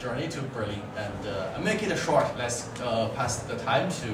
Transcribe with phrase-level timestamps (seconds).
[0.00, 0.82] journey to Berlin.
[0.96, 2.26] And uh, make it short.
[2.38, 4.08] Let's uh, pass the time to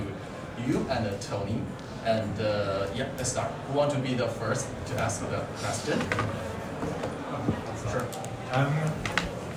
[0.66, 1.60] you and uh, Tony.
[2.04, 3.51] And uh, yeah, let's start.
[3.69, 5.99] Who want to be the first to ask the question?
[7.91, 8.07] Sure.
[8.53, 8.72] Um,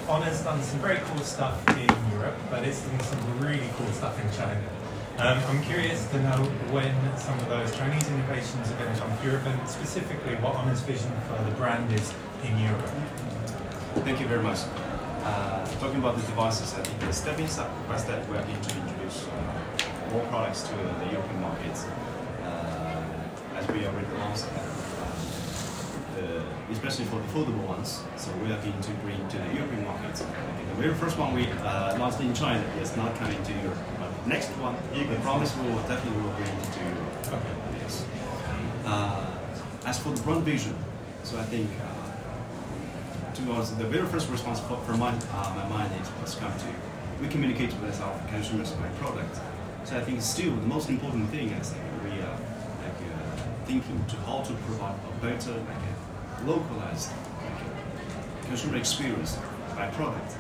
[0.08, 4.20] Honor's done some very cool stuff in Europe, but it's done some really cool stuff
[4.20, 4.60] in China.
[5.20, 9.16] Um, I'm curious to know when some of those Chinese innovations are going to come
[9.16, 12.12] to Europe, and specifically what Honor's vision for the brand is
[12.44, 12.90] in Europe.
[14.06, 14.60] Thank you very much.
[15.30, 17.38] Uh, talking about the devices, I think the step
[17.88, 19.32] by step we are going to introduce uh,
[20.12, 21.86] more products to the European markets.
[22.42, 26.42] Uh, as we already announced, uh,
[26.72, 30.24] especially for the foldable ones, so we are going to bring to the European markets.
[30.24, 30.26] I
[30.58, 33.78] think the very first one we uh, launched in China is not coming to Europe,
[34.00, 37.14] but next one, I promise we will definitely will bring to Europe.
[37.38, 37.54] Okay.
[37.84, 38.04] Yes.
[38.84, 39.30] Uh,
[39.86, 40.76] as for the brand vision,
[41.24, 41.70] so I think
[43.46, 46.66] towards the very first response for, for my, uh, my mind is was come to
[47.22, 49.40] we communicate with our consumers by product.
[49.84, 52.40] So I think still the most important thing is like we are
[52.84, 57.12] like uh, thinking to how to provide a better like a localized
[57.44, 59.38] like, consumer experience
[59.76, 60.38] by product.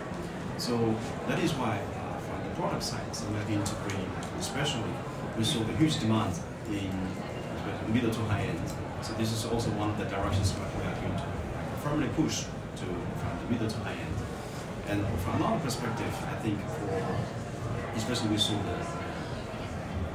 [0.58, 0.96] So
[1.28, 4.06] that is why uh, from the product side, so we're going to bring
[4.40, 4.94] especially
[5.38, 6.92] we saw the huge demand in
[7.94, 8.74] middle to high end.
[9.02, 11.24] So this is also one of the directions we are going to
[11.82, 12.46] firmly push
[12.80, 12.86] to
[13.20, 14.18] from the middle to high end.
[14.88, 17.18] And from our perspective, I think for
[17.96, 18.78] especially we saw the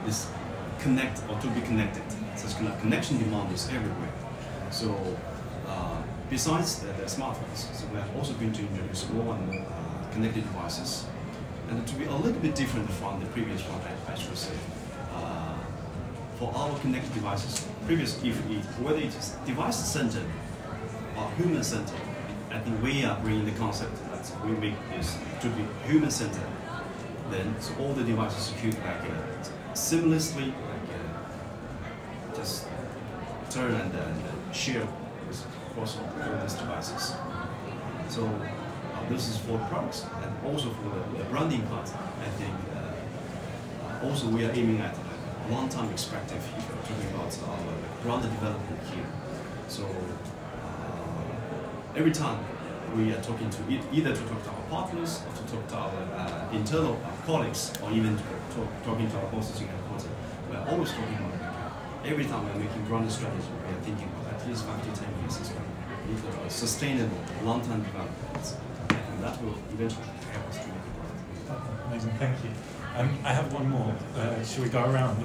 [0.07, 0.29] this
[0.81, 2.03] connect or to be connected.
[2.37, 4.13] such kind of connection demand is everywhere.
[4.71, 4.89] So
[5.67, 9.67] uh, besides the, the, smartphones, so we are also going to introduce more and more
[9.67, 11.07] uh, connected devices.
[11.71, 14.55] And to be a little bit different from the previous one, I, I should say.
[15.15, 15.57] Uh,
[16.39, 20.27] for our connected devices, previous if it whether it is device centered
[21.17, 22.01] or human centered,
[22.55, 26.47] I think we are bringing the concept that we make this to be human centered.
[27.29, 32.69] Then so all the devices could like uh, seamlessly like uh, just
[33.51, 34.87] turn and, uh, share
[35.71, 37.15] across all these devices.
[38.09, 41.89] So uh, this is for products and also for the, branding part.
[41.89, 44.97] I think uh, also we are aiming at
[45.51, 49.07] long-term perspective if you're talking about our brand development here.
[49.67, 49.89] So
[51.97, 52.39] every time
[52.97, 53.59] we are talking to
[53.93, 57.73] either to talk to our partners or to talk to our uh, internal uh, colleagues
[57.83, 58.17] or even
[58.55, 60.09] talk, talking to our bosses in headquarters,
[60.51, 64.09] we are always talking about like, every time we're making brand strategy, we are thinking
[64.09, 66.51] about at least five to ten years as well.
[66.51, 68.57] sustainable, long-term development,
[68.91, 71.57] and that will eventually help us to make it.
[71.89, 72.74] Amazing, thank you.
[72.97, 73.93] Um, I have one more.
[74.17, 75.21] Uh, should we go around?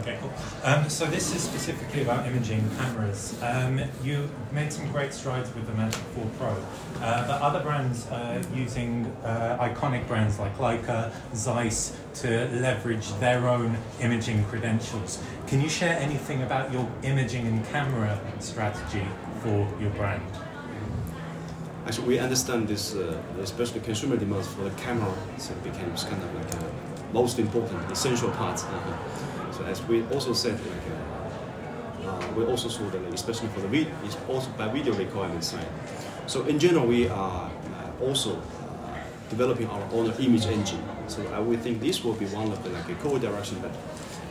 [0.00, 0.32] Okay, cool.
[0.62, 3.36] Um, so this is specifically about imaging cameras.
[3.42, 8.06] Um, you made some great strides with the Magic 4 Pro, uh, but other brands
[8.12, 15.20] are using uh, iconic brands like Leica, Zeiss to leverage their own imaging credentials.
[15.48, 19.04] Can you share anything about your imaging and camera strategy
[19.42, 20.22] for your brand?
[21.86, 26.22] Actually, we understand this, uh, especially consumer demands for the camera, so it becomes kind
[26.22, 28.64] of like a most important, essential parts.
[28.64, 33.68] Uh, so as we also said, like, uh, we also saw that, especially for the
[33.68, 35.66] video, it's also by video requirement side.
[36.26, 38.40] So in general, we are uh, also
[39.28, 40.82] developing our own image engine.
[41.06, 43.72] So I would think this will be one of the like a core direction that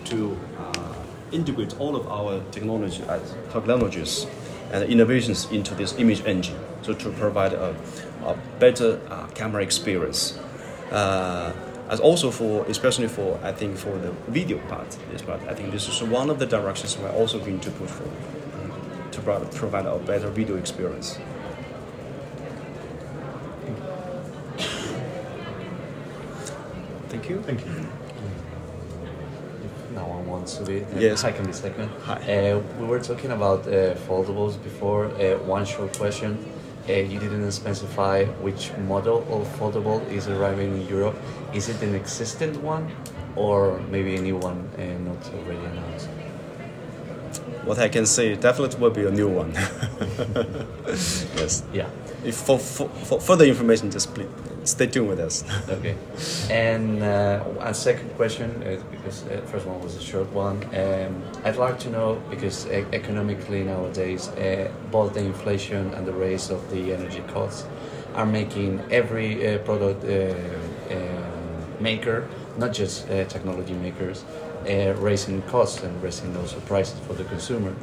[0.06, 0.94] to uh,
[1.32, 3.20] integrate all of our technology uh,
[3.52, 4.28] technologies
[4.72, 6.60] and innovations into this image engine.
[6.82, 7.76] So to provide a,
[8.24, 10.38] a better uh, camera experience.
[10.92, 11.54] Uh,
[11.90, 15.72] as also for especially for I think for the video part this part I think
[15.72, 18.72] this is one of the directions we're also going to push for um,
[19.12, 21.20] to provide a better video experience.
[27.10, 27.42] Thank you.
[27.42, 27.72] Thank you.
[29.96, 30.84] No one wants to be.
[30.84, 31.24] Uh, yes.
[31.24, 31.90] I can be second.
[32.04, 32.52] Hi.
[32.52, 35.06] Uh, we were talking about uh, foldables before.
[35.06, 36.38] Uh, one short question.
[36.90, 41.16] Uh, you didn't specify which model of foldable is arriving in Europe.
[41.54, 42.92] Is it an existing one
[43.36, 46.08] or maybe a new one and not already announced?
[47.64, 49.52] What I can say definitely will be a new one.
[51.38, 51.64] yes.
[51.72, 51.90] Yeah.
[52.26, 54.28] If for, for, for further information, just please
[54.70, 55.44] stay tuned with us.
[55.70, 55.96] okay.
[56.50, 60.64] And uh, a second question, uh, because the uh, first one was a short one.
[60.76, 66.14] Um, I'd like to know because e economically nowadays, uh, both the inflation and the
[66.14, 67.66] raise of the energy costs
[68.16, 70.34] are making every uh, product uh,
[71.80, 72.28] maker,
[72.58, 74.26] not just technology makers,
[75.08, 77.74] raising costs and raising also prices for the consumer.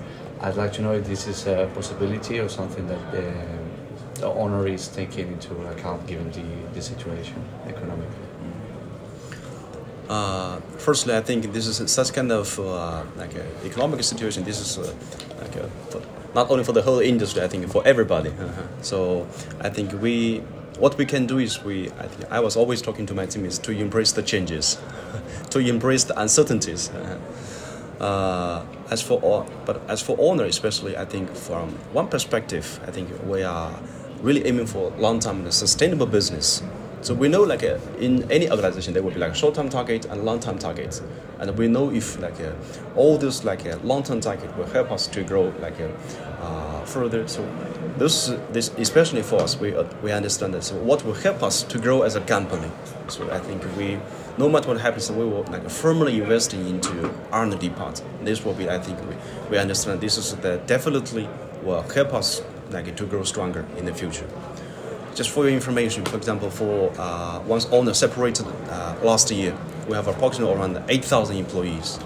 [0.41, 3.03] I'd like to know if this is a possibility or something that
[4.19, 8.27] the Honor is taking into account given the, the situation economically?
[10.09, 14.45] Uh, firstly, I think this is such kind of uh, like a economic situation.
[14.45, 14.95] This is uh,
[15.41, 16.01] like a, for,
[16.35, 17.43] not only for the whole industry.
[17.43, 18.31] I think for everybody.
[18.31, 18.63] Uh-huh.
[18.83, 19.27] So
[19.61, 20.43] I think we
[20.79, 21.91] what we can do is we.
[21.99, 24.79] I think I was always talking to my team is to embrace the changes,
[25.51, 26.91] to embrace the uncertainties.
[26.91, 28.05] Uh-huh.
[28.05, 32.91] Uh, as for all, but as for Honor especially, I think from one perspective, I
[32.91, 33.73] think we are
[34.23, 36.63] really aiming for long-term sustainable business.
[37.03, 40.25] So we know like uh, in any organization there will be like short-term target and
[40.25, 41.03] long-term targets,
[41.39, 42.53] and we know if like uh,
[42.97, 45.89] all those like uh, long-term target will help us to grow like uh,
[46.43, 47.29] uh, further.
[47.29, 47.49] So
[47.99, 50.65] this this especially for us we uh, we understand that.
[50.65, 52.71] So what will help us to grow as a company?
[53.09, 54.01] So I think we
[54.39, 58.03] no matter what happens, we will like firmly investing into R&D part.
[58.25, 59.15] This will be I think we,
[59.51, 61.29] we understand this is the definitely
[61.63, 64.29] will help us like to grow stronger in the future.
[65.15, 69.57] Just for your information, for example, for uh, once Honor separated uh, last year,
[69.89, 71.99] we have approximately around 8,000 employees.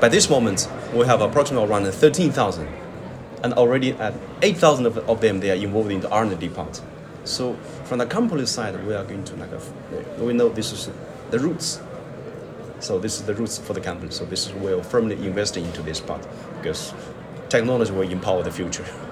[0.00, 2.66] By this moment, we have approximately around 13,000,
[3.42, 6.80] and already at 8,000 of, of them they are involved in the R&D part.
[7.24, 7.54] So
[7.84, 10.90] from the company side, we are going to like a, we know this is
[11.30, 11.80] the roots.
[12.78, 14.10] So this is the roots for the company.
[14.10, 16.26] So this is we are firmly investing into this part
[16.56, 16.94] because
[17.50, 18.86] technology will empower the future.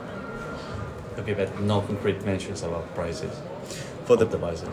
[1.18, 3.32] Okay, but no concrete mentions about prices
[4.06, 4.68] For the devices.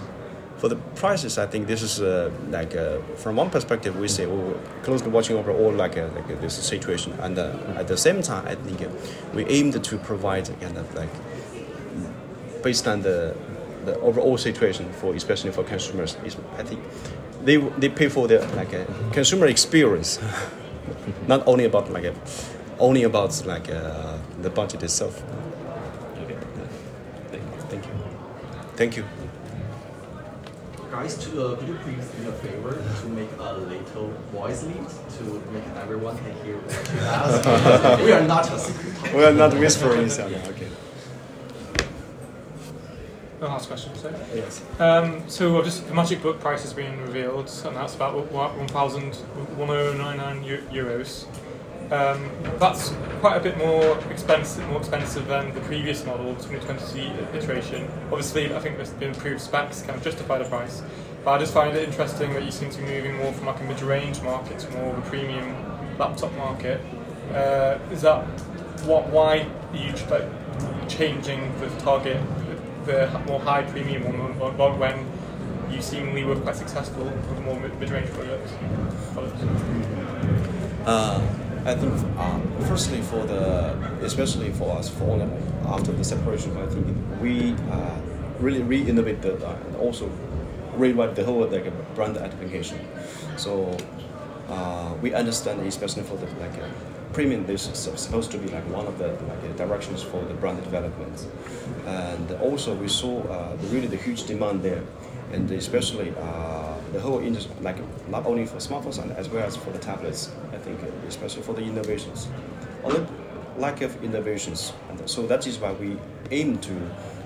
[0.57, 4.25] For the prices, I think this is uh, like uh, from one perspective, we say
[4.25, 4.53] we're
[4.83, 8.21] closely watching over all like, uh, like uh, this situation, and uh, at the same
[8.21, 8.87] time, I think uh,
[9.33, 11.09] we aimed to provide kind of like
[12.63, 13.35] based on the
[13.85, 16.17] the overall situation for especially for consumers.
[16.25, 16.81] Is I think
[17.43, 18.71] they they pay for the like
[19.11, 20.19] consumer experience,
[21.27, 22.13] not only about like
[22.79, 25.21] only about like uh, the budget itself.
[26.23, 26.37] Okay.
[27.69, 27.91] Thank you.
[28.75, 29.05] Thank you.
[30.91, 34.63] Guys, to, uh, could you please do me a favor to make a little voice
[34.63, 34.85] lead
[35.17, 37.99] to make everyone can hear what you ask?
[38.05, 39.13] we are not a secret.
[39.13, 40.35] We are not whispering sound.
[40.35, 40.67] Okay.
[43.39, 44.09] The last question, so.
[44.33, 44.61] Yes.
[44.79, 51.25] Um, so just the MagicBook price has been revealed, and that's about 1,1099 euros.
[51.91, 52.89] Um, that's
[53.19, 57.87] quite a bit more expensive, more expensive than the previous model, the 2020 iteration.
[58.05, 60.81] Obviously, I think been improved specs kind of justify the price.
[61.23, 63.59] But I just find it interesting that you seem to be moving more from like
[63.59, 65.55] a mid-range market to more of a premium
[65.97, 66.81] laptop market.
[67.33, 68.23] Uh, is that
[68.85, 69.07] what?
[69.09, 72.21] Why are you like, changing the target,
[72.85, 75.07] the more high premium one, when
[75.71, 78.53] you seemingly were quite successful with more mid- mid-range products?
[79.13, 79.41] products?
[80.85, 83.73] Uh, I think, uh, firstly, for the,
[84.03, 85.19] especially for us, for
[85.67, 86.85] after the separation, I think
[87.19, 87.97] we uh,
[88.39, 90.09] really re-innovate the, uh, and also
[90.75, 91.65] rewrite the whole like
[91.95, 92.79] brand application.
[93.37, 93.75] So
[94.47, 96.67] uh, we understand, especially for the like uh,
[97.13, 100.35] premium, this is supposed to be like one of the like uh, directions for the
[100.35, 101.27] brand development,
[101.87, 104.83] and also we saw uh, really the huge demand there,
[105.31, 106.64] and especially uh,
[106.95, 107.77] the whole industry, like
[108.07, 110.31] not only for smartphones and as well as for the tablets.
[110.53, 112.29] I think especially for the innovations,
[112.85, 113.07] on the
[113.57, 115.97] lack of innovations, and so that is why we
[116.31, 116.73] aim to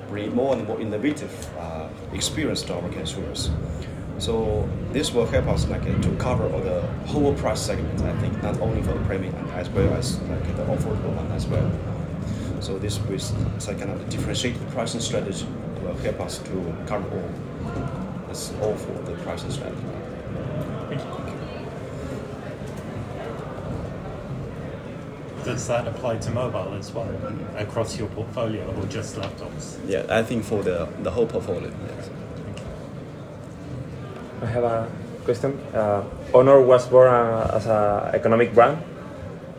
[0.07, 3.51] bring more and more innovative uh, experience to our consumers.
[4.17, 8.01] So this will help us like uh, to cover all the whole price segment.
[8.01, 11.31] I think not only for the premium and as well as like the affordable one
[11.31, 11.71] as well.
[12.59, 13.21] So this with
[13.61, 15.45] some kind of differentiated pricing strategy
[15.83, 18.08] will help us to cover all.
[18.29, 19.81] That's all for the pricing strategy.
[20.87, 21.09] Thank you.
[25.43, 27.09] Does that apply to mobile as well
[27.57, 29.79] across your portfolio or just laptops?
[29.87, 31.71] Yeah, I think for the the whole portfolio.
[31.87, 32.09] Yes.
[34.43, 34.87] I have a
[35.25, 35.59] question.
[35.73, 38.77] Uh, Honor was born uh, as an economic brand,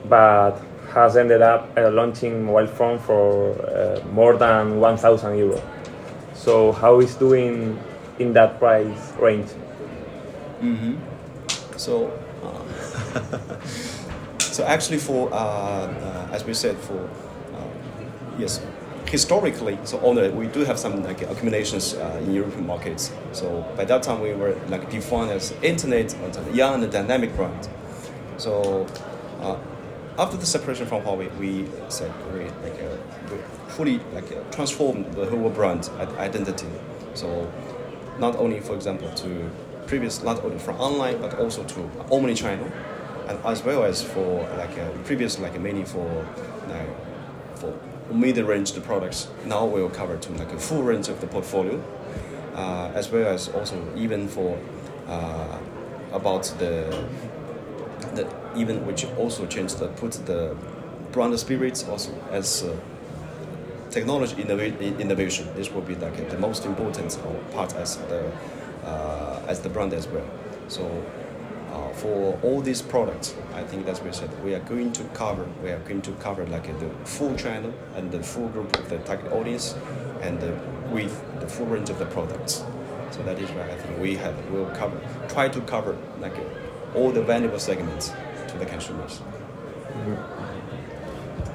[0.08, 0.62] but
[0.94, 5.60] has ended up uh, launching mobile phone for uh, more than 1,000 euro.
[6.34, 7.76] So how is doing
[8.20, 9.48] in that price range?
[10.60, 10.96] Mm-hmm.
[11.76, 12.12] So,
[12.44, 13.58] uh,
[14.38, 17.08] so actually, for uh, uh, as we said, for
[17.54, 18.60] uh, yes,
[19.06, 23.10] historically, so on we do have some like accumulations uh, in European markets.
[23.32, 26.14] So by that time, we were like defined as internet
[26.52, 27.68] young and dynamic brand.
[28.36, 28.86] So
[29.40, 29.56] uh,
[30.18, 32.96] after the separation from Huawei, we said we like uh,
[33.30, 36.68] we fully like uh, transformed the whole brand identity.
[37.14, 37.50] So
[38.20, 39.50] not only, for example, to
[39.86, 42.70] previous not only from online but also to omni channel,
[43.28, 46.26] and as well as for like uh, previous like mainly for
[46.68, 46.84] uh,
[47.56, 47.74] for
[48.12, 49.28] mid-range products.
[49.46, 51.82] Now we will cover to like a full range of the portfolio,
[52.54, 54.58] uh, as well as also even for
[55.08, 55.58] uh,
[56.12, 57.04] about the
[58.14, 60.56] the even which also changed the put the
[61.12, 62.76] brand spirits also as uh,
[63.90, 65.48] technology innova- innovation.
[65.54, 67.18] This will be like the most important
[67.52, 68.30] part as the
[68.84, 70.26] uh, as the brand as well.
[70.68, 70.82] So
[71.72, 74.30] uh, for all these products, I think that's what we said.
[74.44, 75.46] We are going to cover.
[75.62, 78.98] We are going to cover like the full channel and the full group of the
[78.98, 79.74] target audience,
[80.22, 80.52] and uh,
[80.90, 82.64] with the full range of the products.
[83.10, 86.34] So that is why I think we have will cover try to cover like
[86.94, 88.12] all the valuable segments
[88.48, 89.20] to the consumers.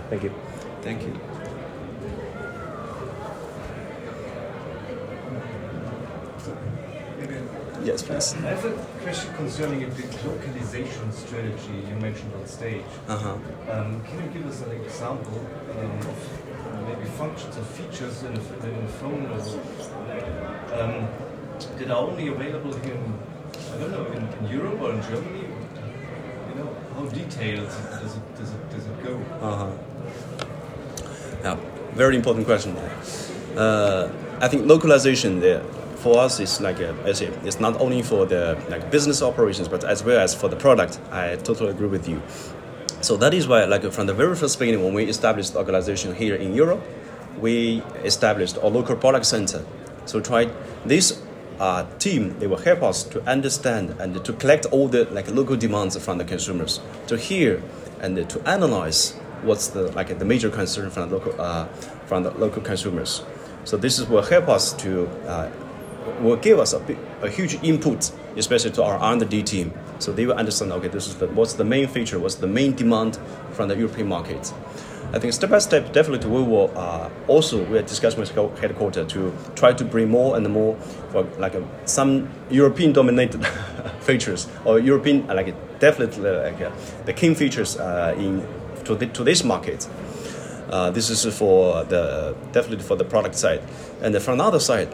[0.10, 0.34] Thank you.
[0.82, 1.20] Thank you.
[7.86, 8.34] Yes, please.
[8.34, 8.72] I have a
[9.04, 12.82] question concerning the localization strategy you mentioned on stage.
[13.08, 13.38] Uh huh.
[13.72, 15.40] Um, can you give us an example
[15.78, 16.18] um, of
[16.88, 19.40] maybe functions or features in a, in a phone or,
[20.82, 21.08] um,
[21.78, 23.14] that are only available here in,
[23.72, 25.46] I don't know, in, in Europe or in Germany?
[26.50, 27.70] You know, how detailed
[28.02, 29.14] does it, does it, does it go?
[29.42, 29.72] Uh-huh.
[31.44, 31.58] Yeah,
[31.94, 32.76] very important question.
[33.56, 34.12] Uh,
[34.42, 35.62] I think localization there
[36.06, 40.04] for us is like a, it's not only for the like business operations, but as
[40.04, 41.00] well as for the product.
[41.12, 42.22] I totally agree with you.
[43.02, 46.14] So that is why, like from the very first beginning, when we established the organization
[46.14, 46.84] here in Europe,
[47.40, 49.66] we established a local product center.
[50.06, 50.52] So try
[50.86, 51.24] this
[51.60, 52.38] uh, team.
[52.38, 56.20] They will help us to understand and to collect all the like local demands from
[56.20, 57.64] the consumers, to hear
[58.00, 61.66] and to analyze what's the like the major concern from the local uh,
[62.06, 63.24] from the local consumers.
[63.64, 65.50] So this is will help us to uh,
[66.22, 69.74] will give us a, a huge input, especially to our R&D team.
[70.00, 72.74] So they will understand, okay, this is the, what's the main feature, what's the main
[72.74, 73.18] demand
[73.52, 74.54] from the European market.
[75.14, 79.12] I think step by step, definitely we will uh, also we are discussing with headquarters
[79.14, 80.76] to try to bring more and more
[81.12, 83.46] for like uh, some European dominated
[84.02, 86.72] features or European uh, like definitely like uh,
[87.06, 88.46] the key features uh, in
[88.84, 89.88] to, the, to this market.
[90.70, 93.62] Uh, this is for the definitely for the product side,
[94.02, 94.94] and from the other side,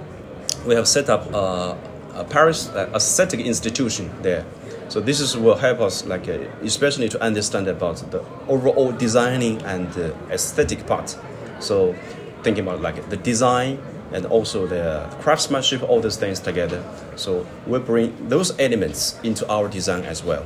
[0.66, 1.76] we have set up uh,
[2.14, 4.46] a Paris aesthetic institution there.
[4.90, 9.62] So this is will help us, like uh, especially to understand about the overall designing
[9.64, 11.18] and uh, aesthetic part.
[11.60, 11.96] So
[12.44, 13.80] thinking about like the design
[14.12, 16.84] and also the craftsmanship, all those things together.
[17.16, 20.46] So we bring those elements into our design as well.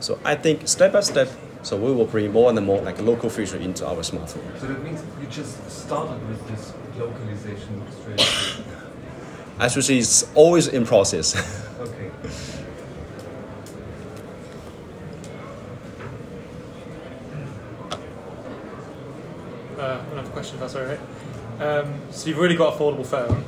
[0.00, 1.28] So I think step by step,
[1.62, 4.60] so we will bring more and more like local feature into our smartphone.
[4.60, 8.73] So that means you just started with this localization strategy.
[9.60, 11.34] Actually, it's always in process.
[11.84, 12.10] Okay.
[19.78, 21.00] Uh, another question, if that's all right.
[21.60, 23.44] Um, so you've already got a foldable phone.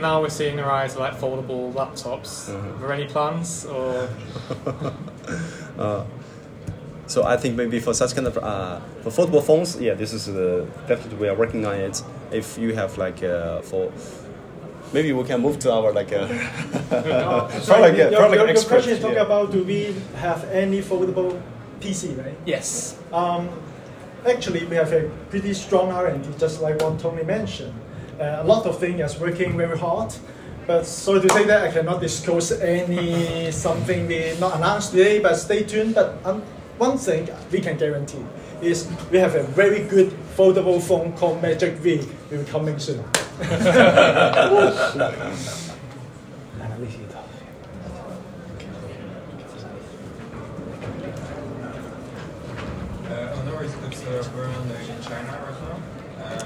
[0.00, 2.50] Now we're seeing the rise of like foldable laptops.
[2.50, 2.74] Mhm.
[2.74, 4.08] Are there any plans or?
[5.78, 6.04] Uh,
[7.06, 10.26] so I think maybe for such kind of uh, for foldable phones, yeah, this is
[10.28, 12.02] uh, definitely we are working on it.
[12.32, 13.92] If you have like uh, for
[14.92, 18.46] maybe we can move to our like uh, Uh, product, sorry, yeah, your, product your,
[18.46, 19.22] your expert, question is talking yeah.
[19.22, 21.40] about do we have any foldable
[21.80, 22.36] PC, right?
[22.46, 22.98] Yes.
[23.12, 23.48] Um,
[24.26, 27.74] actually, we have a pretty strong R&D, just like what Tony mentioned.
[28.18, 30.14] Uh, a lot of things is working very hard,
[30.66, 35.20] but sorry to say that I cannot disclose any something we not announced today.
[35.20, 35.94] But stay tuned.
[35.94, 36.42] But um,
[36.78, 38.24] one thing we can guarantee
[38.62, 42.06] is we have a very good foldable phone called Magic V.
[42.30, 43.02] Will be coming soon.
[53.08, 56.24] Uh, Honor is the top seller brand in China right now.
[56.24, 56.38] Uh,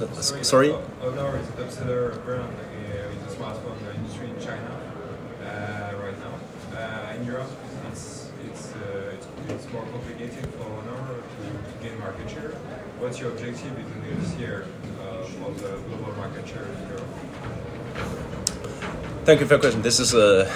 [0.00, 0.68] but Uh, s- sorry, sorry?
[0.70, 4.70] Ho- Honor is the top seller brand uh, in the smartphone industry in China
[5.42, 6.34] uh, right now.
[6.76, 7.50] Uh, in Europe,
[7.92, 12.52] it's it's, uh, it's it's more complicated for Honor to, to gain market share.
[12.98, 14.64] What's your objective in this year
[15.00, 17.06] uh, for the global market share in Europe?
[19.24, 19.82] Thank you for your question.
[19.82, 20.48] This is uh,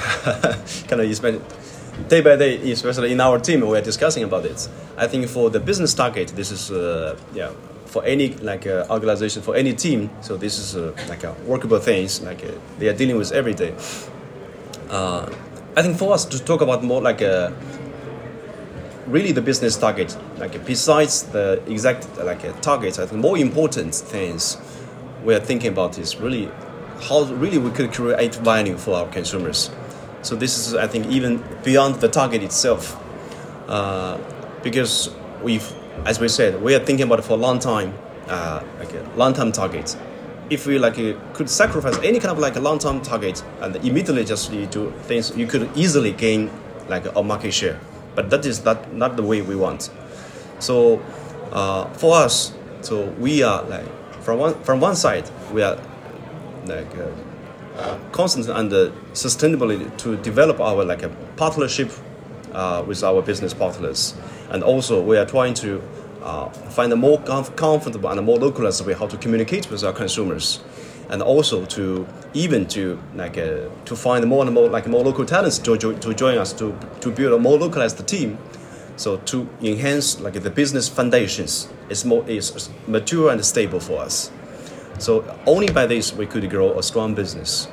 [0.88, 4.68] kind of day by day, especially in our team, we are discussing about it.
[4.96, 7.50] I think for the business target, this is uh, yeah
[7.84, 10.08] for any like uh, organization for any team.
[10.22, 13.54] So this is uh, like a workable things like uh, they are dealing with every
[13.54, 13.74] day.
[14.88, 15.28] Uh,
[15.76, 17.52] I think for us to talk about more like a
[19.10, 24.56] really the business target, like besides the exact like targets, I think more important things
[25.24, 26.48] we are thinking about is really
[27.02, 29.70] how really we could create value for our consumers.
[30.22, 32.96] So this is, I think, even beyond the target itself,
[33.68, 34.18] uh,
[34.62, 35.10] because
[35.42, 35.72] we've,
[36.04, 37.94] as we said, we are thinking about it for a long time,
[38.28, 39.96] uh, like a long-term target.
[40.50, 44.24] If we like uh, could sacrifice any kind of like a long-term target and immediately
[44.24, 46.50] just do things, you could easily gain
[46.88, 47.80] like a market share.
[48.14, 49.90] But that is not, not the way we want.
[50.58, 51.02] So
[51.52, 52.52] uh, for us,
[52.82, 53.86] so we are like
[54.22, 55.78] from one from one side we are
[56.66, 56.94] like
[57.76, 58.70] uh, constantly and
[59.12, 61.90] sustainably to develop our like a partnership
[62.52, 64.14] uh, with our business partners,
[64.50, 65.82] and also we are trying to
[66.22, 69.82] uh, find a more comf- comfortable and a more localized way how to communicate with
[69.84, 70.60] our consumers,
[71.10, 75.26] and also to even to like uh, to find more and more like more local
[75.26, 78.38] talents to, jo- to join us to to build a more localized team.
[78.96, 84.30] So to enhance like the business foundations is more is mature and stable for us.
[84.98, 87.68] So only by this we could grow a strong business,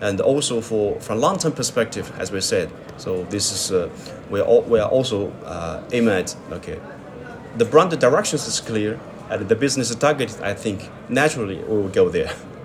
[0.00, 2.70] and also for from long term perspective, as we said.
[2.98, 3.88] So this is uh,
[4.30, 6.78] we are we are also uh, aiming at okay,
[7.56, 9.00] the brand directions is clear,
[9.30, 12.30] and the business target I think naturally we will go there.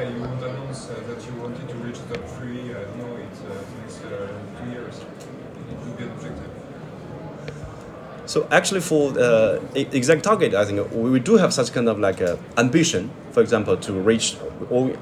[0.00, 2.70] Yeah, you would announce uh, that you wanted to reach top three.
[2.70, 3.40] I don't know, it's
[3.82, 4.96] next two years.
[4.98, 5.04] It
[5.84, 6.50] would be an objective.
[8.24, 11.98] So actually, for the uh, exact target, I think we do have such kind of
[11.98, 13.10] like uh, ambition.
[13.32, 14.38] For example, to reach
[14.70, 14.96] or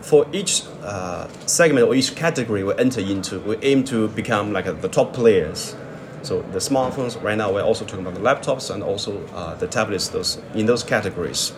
[0.00, 4.66] for each uh, segment or each category we enter into, we aim to become like
[4.66, 5.76] uh, the top players.
[6.22, 9.18] So the smartphones right now we're also talking about the laptops and also
[9.58, 10.08] the tablets.
[10.08, 11.52] Those in those categories.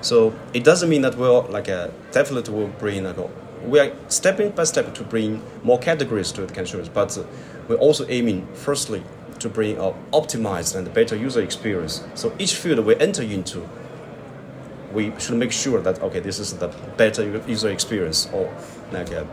[0.00, 3.16] So it doesn't mean that we're like uh, definitely will bring like,
[3.64, 7.24] we are stepping by step to bring more categories to the consumers, but uh,
[7.66, 9.02] we're also aiming firstly
[9.40, 12.04] to bring an optimized and better user experience.
[12.14, 13.68] So each field we enter into,
[14.92, 18.52] we should make sure that okay, this is the better user experience or
[18.92, 19.24] like uh,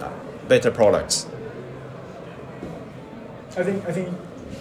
[0.00, 0.12] uh,
[0.48, 1.26] better products.
[3.56, 4.16] I think I think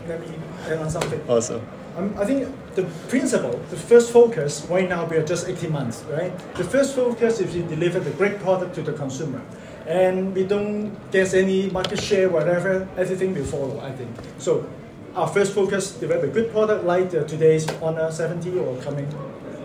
[0.07, 0.35] let me
[0.67, 1.21] add on something.
[1.27, 1.61] Also,
[1.97, 6.03] Um, I think the principle, the first focus, right now we are just 18 months,
[6.09, 6.31] right?
[6.55, 9.41] The first focus is to deliver the great product to the consumer.
[9.87, 14.09] And we don't get any market share, whatever, everything will follow, I think.
[14.37, 14.69] So
[15.15, 19.07] our first focus, develop a good product like uh, today's Honor 70 or coming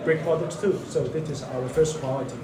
[0.05, 0.81] great products too.
[0.89, 2.37] So this is our first priority.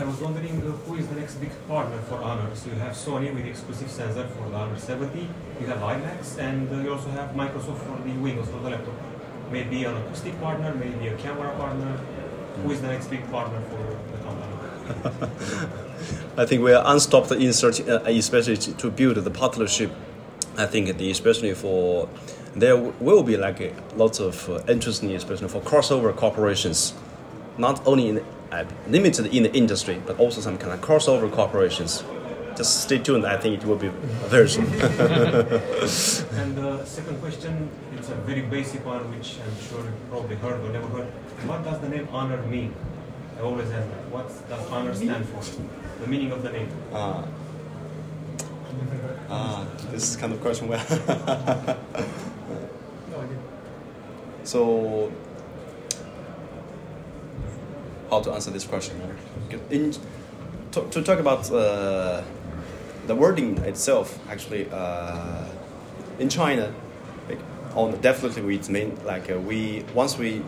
[0.00, 2.48] I was wondering uh, who is the next big partner for Honor.
[2.54, 5.28] So you have Sony with the exclusive sensor for the Honor 70,
[5.60, 8.94] you have IMAX, and uh, you also have Microsoft for the Windows for the laptop.
[9.52, 11.98] Maybe an acoustic partner, maybe a camera partner.
[12.62, 14.54] Who is the next big partner for the company?
[16.38, 19.92] I think we are unstopped in search, uh, especially to build the partnership.
[20.56, 22.08] I think especially for
[22.56, 26.94] there will be like lots of uh, interest in especially for crossover corporations,
[27.58, 32.04] not only in uh, limited in the industry, but also some kind of crossover corporations.
[32.56, 33.24] Just stay tuned.
[33.24, 33.88] I think it will be
[34.28, 34.64] very soon.
[36.40, 40.60] and the second question, it's a very basic one, which I'm sure you probably heard
[40.60, 41.06] or never heard.
[41.46, 42.74] What does the name Honor mean?
[43.38, 44.10] I always ask that.
[44.10, 45.42] What does Honor stand for?
[46.00, 46.68] The meaning of the name.
[46.92, 47.24] Ah.
[49.30, 50.80] Ah, this is kind of question where.
[54.44, 55.12] so,
[58.10, 59.00] how to answer this question?
[59.70, 59.94] In,
[60.72, 62.22] to, to talk about uh,
[63.06, 65.46] the wording itself, actually, uh,
[66.18, 66.72] in China,
[67.28, 67.38] like,
[67.74, 70.42] on definitely we mean like uh, we once we,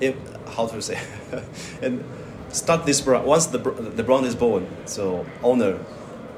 [0.00, 0.14] if,
[0.48, 0.98] how to say,
[1.82, 2.04] and
[2.48, 4.66] start this brand once the the brand is born.
[4.84, 5.78] So Honor,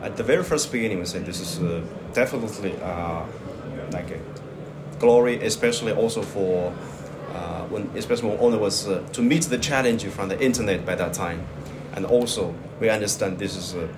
[0.03, 3.24] at the very first beginning, we say this is uh, definitely uh,
[3.92, 4.20] like a
[4.98, 6.74] glory, especially also for
[7.71, 11.13] when especially when Honor was uh, to meet the challenge from the internet by that
[11.13, 11.47] time,
[11.95, 13.75] and also we understand this is.
[13.75, 13.89] Uh,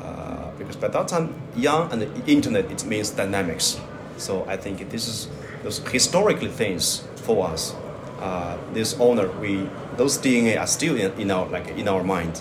[0.00, 3.80] uh, because by that time, young and internet it means dynamics.
[4.18, 5.28] So I think this is
[5.62, 7.74] those historically things for us.
[8.20, 12.40] Uh, this honor, we those DNA are still in, in our like in our mind.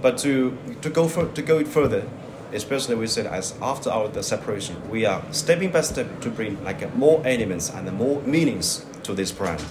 [0.00, 2.08] But to to go for, to go it further,
[2.52, 6.62] especially we said as after our the separation, we are stepping by step to bring
[6.64, 9.62] like more elements and more meanings to this brand.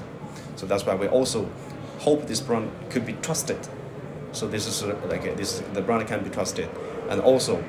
[0.55, 1.49] So that's why we also
[1.99, 3.59] hope this brand could be trusted.
[4.31, 6.69] So this is uh, like uh, this the brand can be trusted,
[7.09, 7.63] and also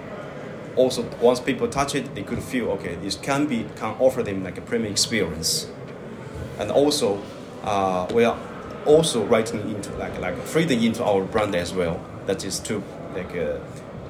[0.77, 2.95] also once people touch it, they could feel okay.
[2.97, 5.71] This can be can offer them like a premium experience,
[6.59, 7.23] and also
[7.65, 8.39] uh, we are
[8.87, 12.01] also writing into like like feeding into our brand as well.
[12.27, 12.83] That is to
[13.15, 13.59] like uh,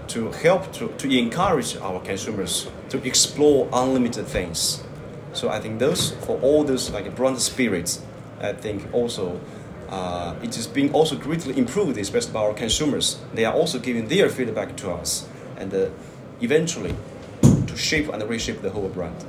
[0.08, 4.82] to help to, to encourage our consumers to explore unlimited things.
[5.32, 8.02] So I think those for all those like brand spirits,
[8.40, 9.40] I think also
[9.88, 13.20] uh, it is being also greatly improved, especially by our consumers.
[13.34, 15.88] They are also giving their feedback to us, and uh,
[16.40, 16.94] eventually
[17.42, 19.24] to shape and reshape the whole brand.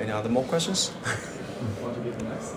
[0.00, 0.92] Any other more questions?
[1.82, 2.54] Want to be the next?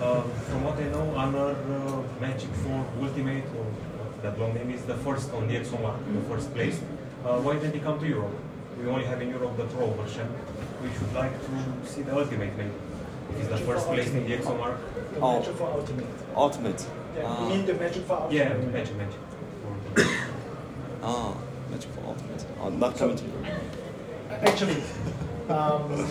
[0.00, 3.66] Uh, from what I know, Honor uh, Magic 4 Ultimate, or
[4.22, 6.80] that long name, is the first on the DxOMark, the first place.
[7.24, 8.34] Uh, why didn't it come to Europe?
[8.80, 10.28] We only have in Europe the Pro version.
[10.82, 12.70] We should like to see the Ultimate maybe.
[13.34, 14.76] It is the first place in the DxOMark.
[15.14, 15.38] The Oh.
[15.38, 16.06] Magic 4 Ultimate.
[16.36, 16.86] Ultimate.
[17.16, 17.42] Yeah, Ah.
[17.42, 18.34] you mean the Magic 4 Ultimate?
[18.34, 19.20] Yeah, Magic, Magic.
[21.04, 21.36] Ah,
[21.70, 22.46] Magic 4 Ultimate.
[22.60, 23.46] Oh, not coming to Europe.
[24.30, 24.82] Actually,
[25.48, 26.08] um,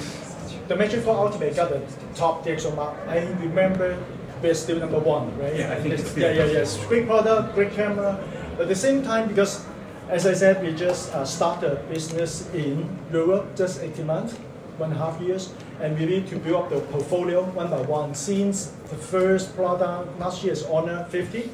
[0.68, 1.82] the Magic 4 Ultimate got the
[2.14, 2.96] top DxO mark.
[3.08, 3.98] I remember
[4.44, 5.56] we're still number one, right?
[5.56, 6.86] Yeah, I think it's still yeah, yeah, number yes.
[6.86, 8.20] Great product, great camera.
[8.56, 9.66] But at the same time, because
[10.10, 14.34] as I said, we just uh, started a business in Europe just 18 months,
[14.78, 17.82] one and a half years, and we need to build up the portfolio one by
[17.82, 18.14] one.
[18.14, 21.50] Since the first product last year is Honor 50,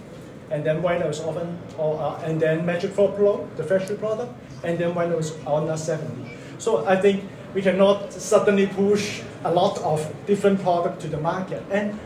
[0.51, 3.97] and then when it was often, or, uh, and then Magic 4 Pro, the factory
[3.97, 4.33] product,
[4.63, 6.31] and then when it was Honor 70.
[6.57, 11.63] So I think we cannot suddenly push a lot of different product to the market.
[11.71, 11.97] And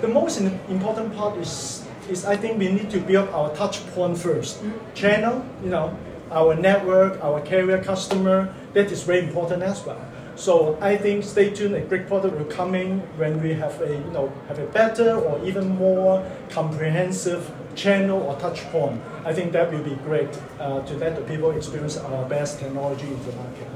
[0.00, 4.18] the most important part is, is I think we need to build our touch point
[4.18, 4.62] first.
[4.94, 5.96] Channel, you know,
[6.30, 10.00] our network, our carrier customer, that is very important as well.
[10.36, 11.74] So I think stay tuned.
[11.74, 15.16] A great product will come in when we have a you know have a better
[15.16, 17.50] or even more comprehensive
[17.80, 19.00] channel or touch point.
[19.24, 23.06] I think that will be great uh, to let the people experience our best technology
[23.06, 23.68] in the market.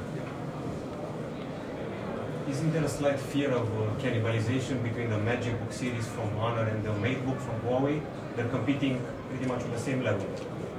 [2.49, 6.85] Isn't there a slight fear of uh, cannibalization between the MagicBook series from Honor and
[6.85, 8.03] the MateBook from Huawei?
[8.37, 10.29] They're competing pretty much on the same level.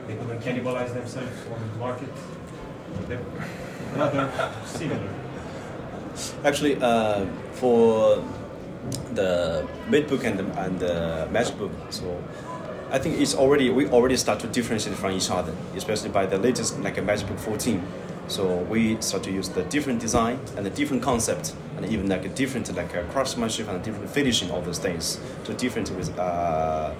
[0.07, 2.13] They couldn't cannibalize themselves on the market.
[3.07, 3.25] They're
[3.95, 4.29] rather
[4.65, 5.09] similar.
[6.43, 8.23] Actually, uh, for
[9.15, 12.23] the MateBook and the, and the MagicBook, so
[12.95, 16.37] I think it's already we already start to differentiate from each other, especially by the
[16.37, 17.83] latest like a MagicBook 14.
[18.29, 22.23] So we start to use the different design and the different concept, and even like
[22.23, 26.93] a different like a craftsmanship and different finishing all those things to different with uh,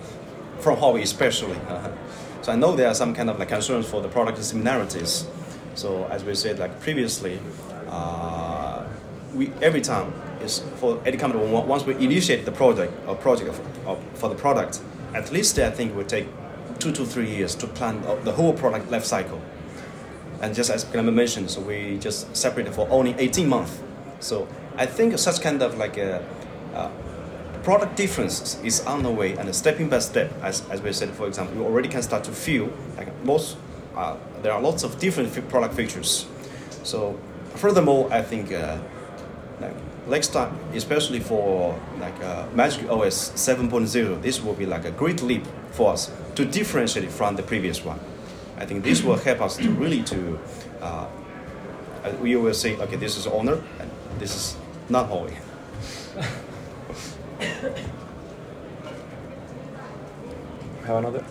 [0.59, 1.57] from Huawei especially.
[2.41, 5.25] So I know there are some kind of like concerns for the product similarities.
[5.75, 7.39] So as we said like previously,
[7.89, 8.85] uh,
[9.33, 13.49] we every time is for any company once we initiate the project or project
[13.87, 14.81] of, for the product,
[15.15, 16.27] at least I think it would take
[16.79, 19.41] two to three years to plan the whole product life cycle.
[20.41, 23.79] And just as Clement mentioned, so we just separated for only 18 months.
[24.19, 26.23] So I think such kind of like a,
[26.73, 26.91] uh,
[27.63, 31.27] product difference is on the way and stepping by step, as, as we said, for
[31.27, 33.57] example, you already can start to feel like most,
[33.95, 36.27] uh, there are lots of different product features.
[36.83, 37.17] So
[37.55, 38.77] furthermore, I think uh,
[39.59, 39.73] like
[40.07, 45.21] next time, especially for like uh, Magic OS 7.0, this will be like a great
[45.21, 47.99] leap for us to differentiate from the previous one.
[48.57, 50.39] I think this will help us to really to,
[50.81, 51.07] uh,
[52.03, 54.57] uh, we will say, okay, this is Honor and this is
[54.89, 55.35] not Huawei.
[60.85, 61.25] Have another?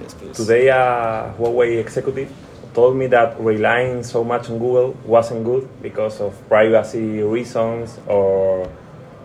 [0.00, 0.36] Yes, please.
[0.36, 2.30] Today, a Huawei executive
[2.74, 8.68] told me that relying so much on Google wasn't good because of privacy reasons or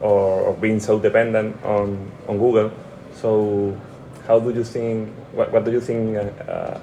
[0.04, 2.72] or, or being so dependent on, on Google.
[3.16, 3.76] So,
[4.28, 5.10] how do you think?
[5.32, 6.78] What, what do you think uh,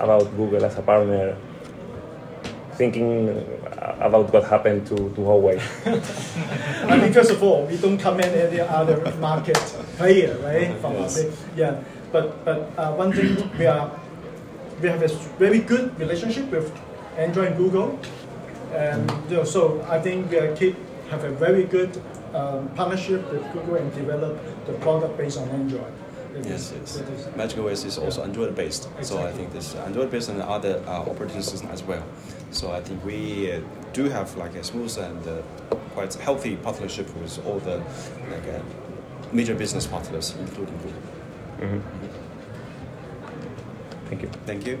[0.00, 1.36] about Google as a partner?
[2.74, 3.28] Thinking
[4.00, 5.62] about what happened to, to Huawei.
[6.90, 9.56] I mean, first of all, we don't comment any other market
[9.96, 10.76] player, right?
[10.80, 11.24] From Yes.
[11.56, 13.88] yeah, but but uh, one thing we are
[14.84, 16.70] we have a very good relationship with
[17.16, 17.98] Android and Google,
[18.74, 20.76] and you so I think we are keep
[21.10, 21.90] have a very good
[22.34, 25.92] um, partnership with Google and develop the product based on Android.
[26.34, 26.96] That Yes, is- yes.
[26.96, 30.42] that is- Magic OS is also Android based, so I think this Android based and
[30.42, 32.02] other uh, operating system as well.
[32.50, 33.60] So I think we uh,
[33.94, 35.32] do have like a smooth and uh,
[35.94, 37.76] quite healthy partnership with all the
[38.32, 38.60] like uh,
[39.32, 41.02] major business partners, including Google.
[41.60, 41.80] Mhm.
[44.14, 44.30] Thank you.
[44.46, 44.78] Thank you.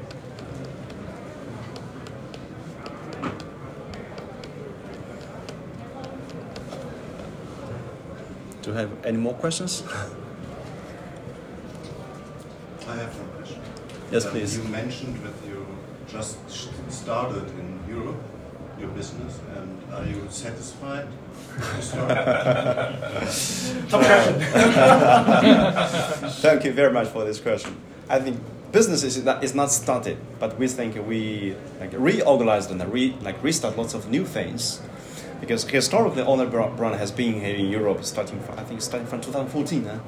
[8.62, 9.82] Do you have any more questions?
[12.86, 13.60] I have one question.
[14.12, 14.56] Yes, Uh, please.
[14.56, 15.66] You mentioned that you
[16.06, 16.38] just
[16.88, 18.22] started in Europe,
[18.78, 21.08] your business, and are you satisfied?
[21.58, 22.46] Tough
[23.90, 24.40] question.
[26.40, 27.76] Thank you very much for this question.
[28.08, 28.38] I think
[28.74, 33.40] business is not, is not started, but we think we like reorganized and re, like
[33.42, 34.82] restart lots of new things.
[35.40, 39.20] Because historically, Honor brand has been here in Europe starting from, I think starting from
[39.20, 39.84] 2014.
[39.84, 39.98] Huh?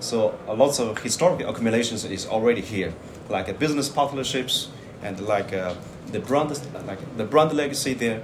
[0.00, 2.92] So a lots of historical accumulations is already here,
[3.28, 4.70] like uh, business partnerships
[5.02, 5.74] and like uh,
[6.10, 6.50] the brand
[6.86, 8.22] like the brand legacy there,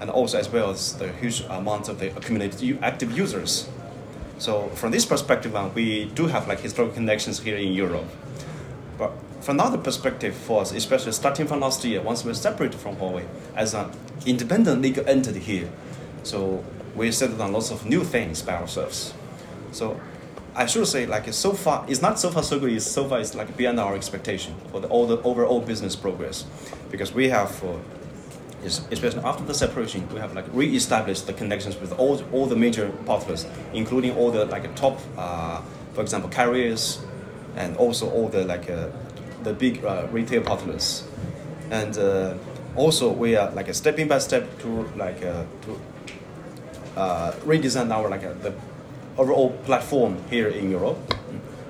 [0.00, 3.68] and also as well as the huge amount of the accumulated active users.
[4.38, 8.06] So from this perspective, uh, we do have like historical connections here in Europe.
[8.96, 12.96] But from another perspective for us, especially starting from last year, once we separated from
[12.96, 13.26] Huawei
[13.56, 13.90] as an
[14.24, 15.70] independent legal entity here,
[16.22, 19.12] so we settled on lots of new things by ourselves.
[19.72, 20.00] So
[20.54, 22.72] I should say, like so far, it's not so far so good.
[22.72, 26.46] It's so far it's like beyond our expectation for the all the overall business progress,
[26.90, 27.76] because we have, uh,
[28.64, 32.90] especially after the separation, we have like re-established the connections with all all the major
[33.04, 35.60] partners, including all the like top, uh,
[35.92, 37.00] for example, carriers,
[37.56, 38.88] and also all the like uh,
[39.42, 41.04] the big uh, retail partners,
[41.70, 42.34] and uh,
[42.76, 45.80] also we are like stepping by step to like uh, to
[46.96, 48.52] uh, redesign our like uh, the
[49.16, 50.98] overall platform here in Europe.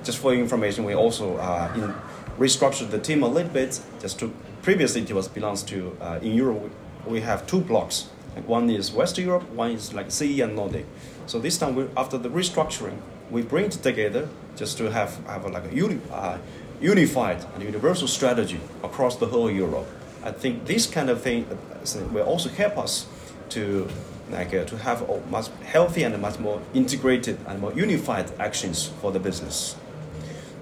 [0.03, 1.37] Just for information, we also
[1.75, 1.93] in
[2.37, 3.79] restructured the team a little bit.
[4.01, 6.71] Just to previously it was belongs to in Europe
[7.05, 8.09] we, we have two blocks.
[8.35, 10.85] Like one is West Europe, one is like CE and Nordic.
[11.25, 12.97] So this time we, after the restructuring,
[13.31, 16.37] we bring it together just to have have like a uni, uh,
[16.81, 19.87] unified and universal strategy across the whole Europe.
[20.23, 23.07] I think this kind of thing uh, will also help us
[23.49, 23.87] to
[24.31, 28.91] like uh, to have a much healthy and much more integrated and more unified actions
[29.01, 29.75] for the business.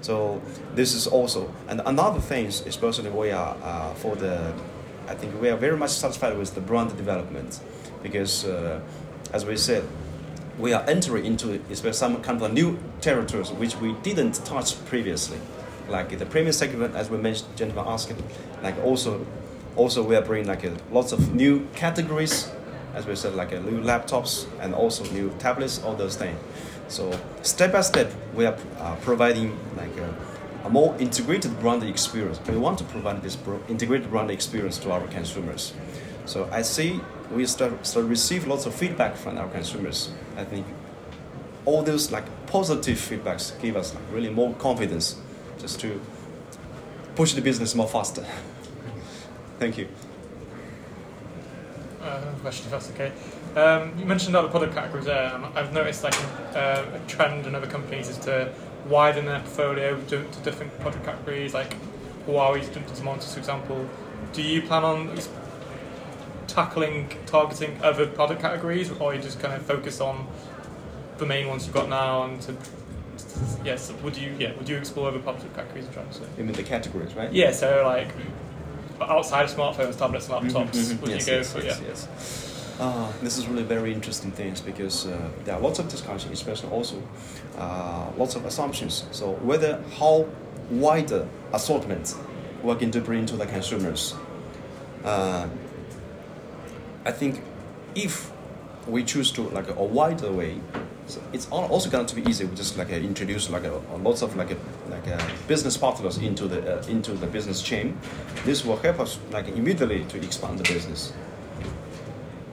[0.00, 0.42] So
[0.74, 4.52] this is also and another thing, is especially we are uh, for the,
[5.08, 7.60] I think we are very much satisfied with the brand development,
[8.02, 8.80] because uh,
[9.32, 9.82] as we said,
[10.58, 11.60] we are entering into
[11.92, 15.38] some kind of new territories which we didn't touch previously,
[15.88, 18.22] like the premium segment as we mentioned, gentlemen asking,
[18.62, 19.26] like also,
[19.76, 22.50] also we are bringing like a, lots of new categories,
[22.94, 26.38] as we said, like a new laptops and also new tablets, all those things.
[26.88, 30.14] So step by step, we are uh, providing like a,
[30.64, 32.38] a more integrated brand experience.
[32.46, 33.36] We want to provide this
[33.68, 35.74] integrated brand experience to our consumers.
[36.26, 40.12] So I see we start, start receive lots of feedback from our consumers.
[40.36, 40.66] I think
[41.64, 45.16] all those like positive feedbacks give us like really more confidence
[45.58, 46.00] just to
[47.14, 48.24] push the business more faster.
[49.58, 49.88] Thank you.
[52.02, 53.12] Uh, another question, if that's okay.
[53.56, 55.32] Um, you mentioned other product categories there.
[55.54, 56.14] I've noticed like
[56.54, 58.52] a, a trend in other companies is to
[58.86, 61.74] widen their portfolio to, to different product categories, like
[62.26, 63.88] Huawei's done to Montes, for example.
[64.32, 65.16] Do you plan on
[66.46, 70.26] tackling, targeting other product categories, or you just kind of focus on
[71.18, 72.24] the main ones you've got now?
[72.24, 72.56] And to,
[73.64, 75.86] yes, would you yeah would you explore other product categories?
[75.92, 76.24] Trying to say.
[76.38, 77.32] You mean the categories, right?
[77.32, 78.08] Yeah, so like
[79.00, 81.00] outside of smartphones, tablets, and laptops, Mhm, mhm.
[81.00, 81.88] would yes, you go yes, for yes, yeah?
[81.88, 82.50] yes.
[82.80, 86.70] Uh, this is really very interesting things because uh, there are lots of discussion, especially
[86.70, 87.00] also
[87.56, 89.04] uh, lots of assumptions.
[89.12, 90.26] So whether how
[90.70, 92.14] wide the assortment
[92.64, 94.14] we're going to bring to the consumers.
[95.04, 95.46] Uh,
[97.04, 97.42] I think
[97.94, 98.32] if
[98.86, 100.60] we choose to like a, wider way,
[101.06, 102.44] so it's also going to be easy.
[102.44, 104.56] We just like uh, introduce like a, lots of like a,
[104.90, 107.98] like uh business partners into the uh, into the business chain.
[108.44, 111.12] This will help us like immediately to expand the business.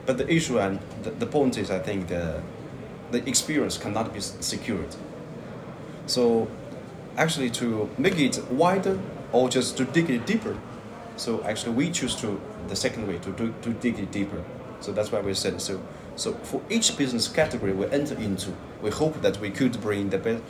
[0.04, 2.42] But the issue and the, the point is, I think the
[3.10, 4.96] the experience cannot be secured.
[6.06, 6.48] So
[7.16, 8.98] actually, to make it wider
[9.32, 10.58] or just to dig it deeper.
[11.16, 14.42] So actually, we choose to the second way to to dig it deeper.
[14.82, 15.80] So that's why we said so.
[16.16, 20.18] So for each business category we enter into, we hope that we could bring the
[20.18, 20.42] best.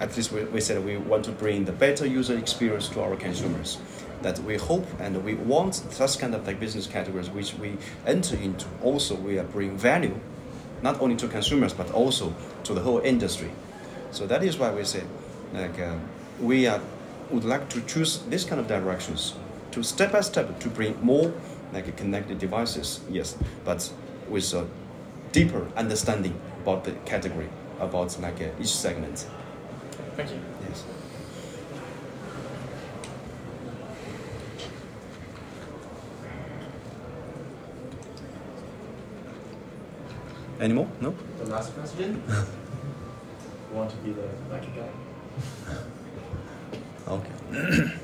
[0.00, 3.16] At least we, we said we want to bring the better user experience to our
[3.16, 3.78] consumers.
[4.22, 7.76] That we hope and we want such kind of like business categories which we
[8.06, 8.66] enter into.
[8.82, 10.18] Also, we are bring value,
[10.82, 13.50] not only to consumers but also to the whole industry.
[14.10, 15.02] So that is why we say,
[15.52, 15.96] like, uh,
[16.40, 16.80] we are,
[17.30, 19.34] would like to choose this kind of directions
[19.74, 21.34] to step by step to bring more
[21.72, 23.00] like connected devices.
[23.10, 23.92] Yes, but
[24.28, 24.68] with a
[25.32, 27.48] deeper understanding about the category,
[27.80, 29.26] about like uh, each segment.
[30.14, 30.38] Thank you.
[30.68, 30.84] Yes.
[40.60, 40.88] Any more?
[41.00, 41.16] No.
[41.38, 42.22] The last question.
[42.28, 44.88] you want to be the lucky guy?
[47.06, 47.90] Okay.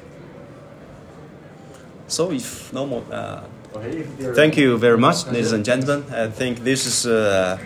[2.11, 3.03] so if no more.
[3.11, 3.41] Uh,
[3.73, 6.05] Okay, if there- thank you very much, ladies and gentlemen.
[6.13, 7.57] I think this is uh,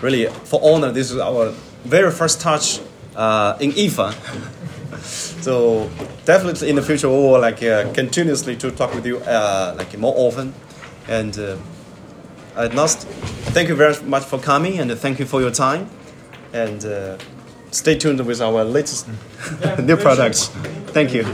[0.00, 0.92] really for honor.
[0.92, 1.52] This is our
[1.84, 2.78] very first touch
[3.16, 4.14] uh, in IFA.
[5.42, 5.90] so
[6.24, 9.98] definitely in the future we will like uh, continuously to talk with you uh, like
[9.98, 10.54] more often.
[11.08, 11.56] And uh,
[12.56, 13.06] at last,
[13.52, 15.88] thank you very much for coming and thank you for your time.
[16.52, 17.18] And uh,
[17.72, 19.08] stay tuned with our latest
[19.82, 20.50] new products.
[20.94, 21.24] Thank you.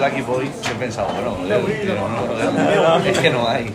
[0.00, 3.74] De Lucky Boy, he bueno, pero no, es que no hay.